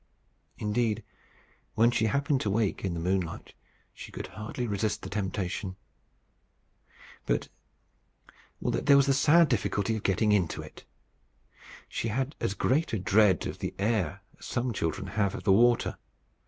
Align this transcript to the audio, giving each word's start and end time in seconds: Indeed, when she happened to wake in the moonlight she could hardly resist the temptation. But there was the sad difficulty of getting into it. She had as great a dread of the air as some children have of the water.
Indeed, 0.57 1.03
when 1.75 1.91
she 1.91 2.05
happened 2.07 2.41
to 2.41 2.49
wake 2.49 2.83
in 2.83 2.95
the 2.95 2.99
moonlight 2.99 3.53
she 3.93 4.11
could 4.11 4.25
hardly 4.25 4.65
resist 4.65 5.03
the 5.03 5.11
temptation. 5.11 5.75
But 7.27 7.49
there 8.59 8.97
was 8.97 9.05
the 9.05 9.13
sad 9.13 9.47
difficulty 9.47 9.95
of 9.95 10.01
getting 10.01 10.31
into 10.31 10.63
it. 10.63 10.85
She 11.87 12.07
had 12.07 12.35
as 12.39 12.55
great 12.55 12.93
a 12.93 12.97
dread 12.97 13.45
of 13.45 13.59
the 13.59 13.75
air 13.77 14.23
as 14.39 14.47
some 14.47 14.73
children 14.73 15.05
have 15.05 15.35
of 15.35 15.43
the 15.43 15.53
water. 15.53 15.99